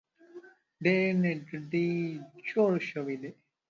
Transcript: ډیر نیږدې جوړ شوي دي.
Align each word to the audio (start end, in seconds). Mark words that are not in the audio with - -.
ډیر 0.83 1.09
نیږدې 1.23 1.89
جوړ 2.49 2.71
شوي 2.89 3.15
دي. 3.21 3.31